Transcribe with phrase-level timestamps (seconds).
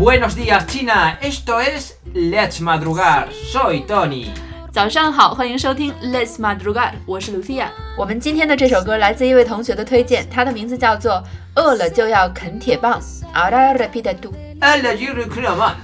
[0.00, 1.18] Buenos días, China.
[1.20, 3.28] Esto es Let's Madrugar.
[3.52, 4.30] Soy Tony.
[4.72, 7.68] 早上好，欢迎收听 Let's Madrugar，我是 Lucia。
[7.96, 11.12] 我们今天的这首歌来自一位同学的推荐，他的名字叫做《
[11.54, 13.00] 饿了就要啃铁棒》。
[13.32, 14.32] Ahora repite tú.
[14.60, 15.76] Hola, Yuri Kraman.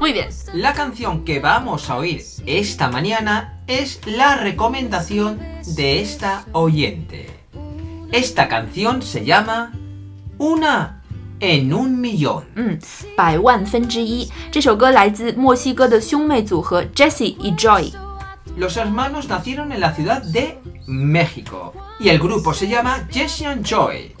[0.00, 0.28] Muy bien.
[0.54, 5.38] La canción que vamos a oír esta mañana es la recomendación
[5.76, 7.30] de esta oyente.
[8.12, 9.72] Esta canción se llama
[10.38, 10.99] Una
[11.40, 12.42] en un millón.
[12.54, 12.78] 嗯，
[13.16, 14.30] 百万分之一。
[14.50, 17.92] 这首歌来自墨西哥的兄妹组合 Jessie y Joy。
[18.58, 23.64] Los hermanos nacieron en la ciudad de México y el grupo se llama Jesse and
[23.64, 24.14] Joy,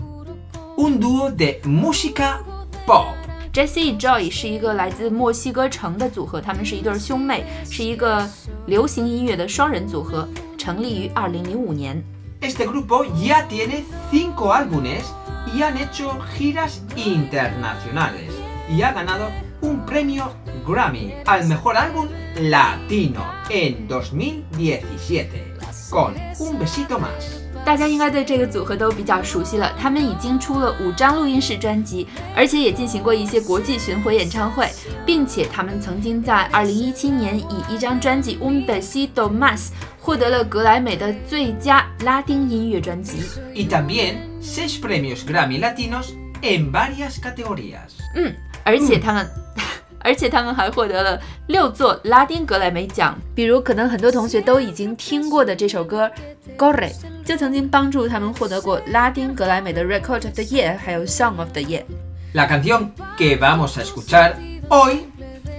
[0.76, 2.40] un dúo de música
[2.86, 3.06] pop.
[3.52, 8.28] Jessie Joy 是一个来自墨西哥城的组合，他们是一对兄妹，是一个
[8.66, 12.04] 流行音乐的双人组合，成立于2005年。
[12.42, 15.04] Este grupo ya tiene cinco álbumes
[15.53, 18.33] y han hecho giras internacionales
[18.69, 19.29] y ha ganado
[19.61, 20.33] un premio
[20.67, 22.07] Grammy al mejor álbum
[22.39, 25.55] latino en 2017
[25.89, 27.41] con un besito más.
[27.63, 34.67] 大家应该对这个组合都比较熟悉了，他们已经出了五张录音室专辑，而且也进行过一些国际巡回演唱会，
[35.05, 39.57] 并且他们曾经在2017年以一张专辑《Un Besito Más》
[39.99, 43.19] 获得了格莱美的最佳拉丁音乐专辑。
[43.53, 46.09] Y también seis premios Grammy latinos
[46.41, 47.91] en varias categorías.
[48.15, 49.27] 嗯，而且他们，
[50.03, 56.07] 而且他们还获得了六座拉丁格莱美奖，比如可能很多同学都已经听过的这首歌
[56.60, 56.90] 《Corre》，
[57.24, 61.84] 就曾经帮助他们获得过拉丁格莱美的 Record of the Year，还有 Song of the Year。
[62.32, 64.36] La canción que vamos a escuchar
[64.68, 65.06] hoy,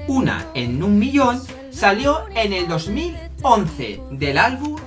[0.08, 1.41] Una en un millón,
[1.72, 4.77] salió en el 2011 del álbum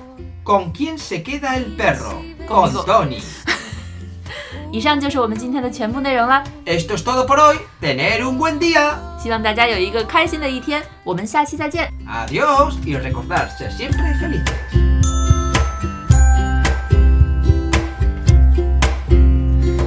[0.43, 2.23] ¿Con quién se queda el perro?
[2.47, 2.83] Con Conmigo.
[2.83, 3.21] Tony.
[4.73, 7.57] 以上就是我们今天的全部内容啦， Esto es todo por hoy.
[7.79, 8.95] Tener un buen día.
[9.21, 11.91] 希望大家有一个开心的一天，我们下期再见。
[12.07, 15.14] Adiós y recordar ser siempre felices.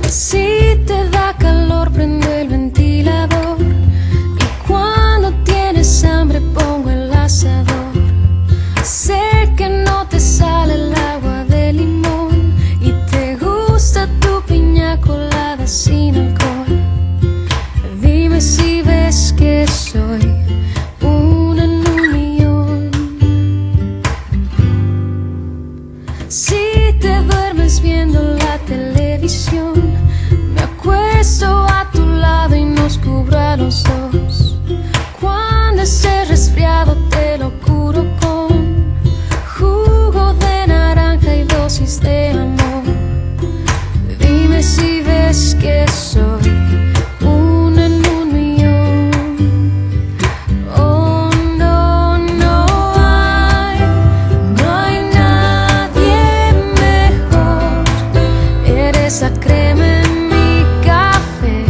[0.09, 3.59] Si te da calor, prende el ventilador.
[3.61, 7.93] Y cuando tienes hambre, pongo el asador.
[8.83, 12.55] Sé que no te sale el agua de limón.
[12.81, 16.79] Y te gusta tu piña colada sin alcohol.
[18.01, 20.25] Dime si ves que soy
[21.01, 21.65] una
[26.99, 29.73] te duermes viendo la televisión,
[30.53, 34.57] me acuesto a tu lado y nos cubro a los dos.
[35.19, 35.83] Cuando
[36.27, 37.08] resfriado,
[59.09, 61.65] Eres la crema en mi café,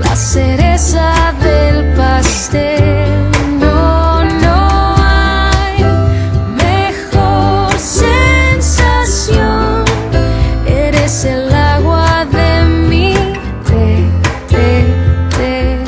[0.00, 3.30] la cereza del pastel.
[3.60, 5.84] No, no hay
[6.56, 9.34] mejor sensación.
[10.66, 13.12] Eres el agua de mi
[13.66, 14.08] té,
[14.48, 14.86] té,
[15.36, 15.84] té.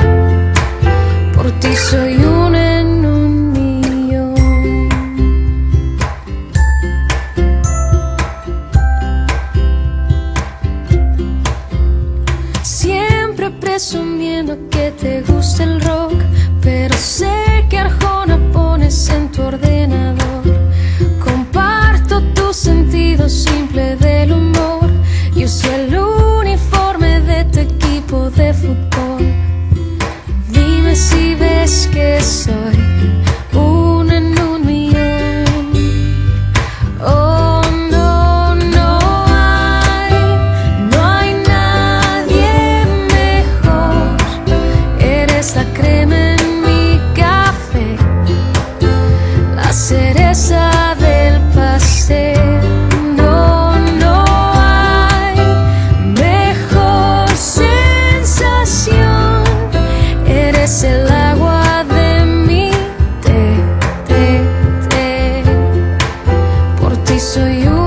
[1.33, 2.66] Por ti soy un
[13.49, 16.13] Presumiendo que te gusta el rock,
[16.61, 20.43] pero sé que Arjona pones en tu ordenador.
[21.23, 24.89] Comparto tu sentido simple del humor
[25.33, 29.33] y uso el uniforme de tu equipo de fútbol.
[30.51, 32.19] Dime si ves que
[45.55, 47.95] la crema en mi café,
[49.55, 52.59] la cereza del pastel.
[53.15, 55.37] No, no hay
[56.25, 57.73] mejor sensación.
[60.27, 62.71] Eres el agua de mi
[63.21, 63.63] té,
[64.07, 64.41] té,
[64.89, 65.43] té.
[66.81, 67.86] Por ti soy un